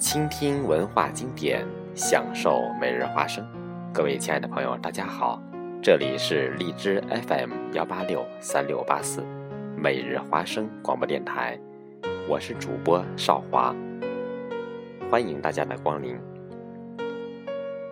[0.00, 1.62] 倾听文化经典，
[1.94, 3.46] 享受每日花生。
[3.92, 5.38] 各位亲爱的朋友，大家好，
[5.82, 9.22] 这里是荔枝 FM 幺八六三六八四
[9.76, 11.60] 每日花生广播电台，
[12.26, 13.76] 我是主播少华，
[15.10, 16.18] 欢迎大家的光临。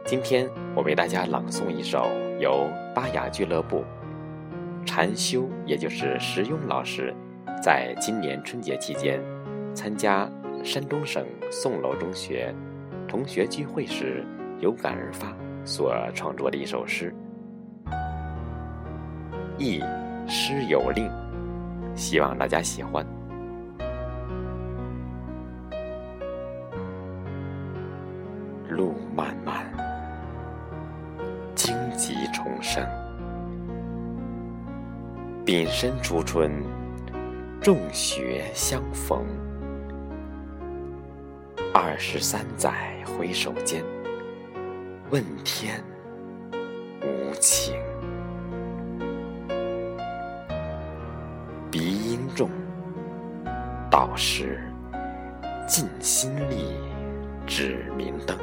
[0.06, 2.08] 今天我为大家朗诵一首
[2.40, 3.84] 由巴雅俱乐部
[4.86, 7.14] 禅修，也就是石庸老师，
[7.62, 9.20] 在今年春节期间
[9.74, 10.26] 参加。
[10.64, 12.54] 山东省宋楼中学
[13.06, 14.24] 同学聚会时
[14.60, 15.34] 有感而发
[15.64, 17.14] 所创作的一首诗，
[19.56, 19.82] 忆
[20.26, 21.10] 诗有令，
[21.94, 23.06] 希望大家喜欢。
[28.68, 29.66] 路漫漫，
[31.54, 32.86] 荆棘丛生，
[35.44, 36.50] 丙申初春，
[37.60, 39.24] 众学相逢。
[41.74, 42.72] 二十三载
[43.04, 43.84] 回首间，
[45.10, 45.82] 问天
[47.02, 47.74] 无情。
[51.70, 52.50] 鼻音重，
[53.90, 54.60] 到时
[55.66, 56.74] 尽心力
[57.46, 58.36] 指明灯。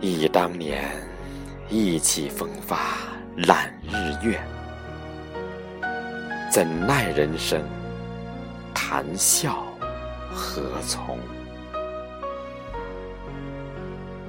[0.00, 0.90] 忆当年，
[1.68, 2.76] 意气风发
[3.36, 4.40] 揽日月，
[6.50, 7.62] 怎奈人生
[8.74, 9.64] 谈笑。
[10.34, 11.18] 何从？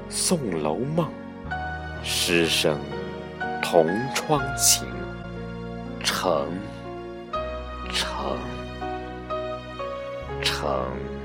[0.10, 1.10] 宋楼梦，
[2.04, 2.78] 师生
[3.64, 4.86] 同窗情，
[6.04, 6.48] 成，
[7.92, 8.38] 成，
[10.42, 11.23] 成。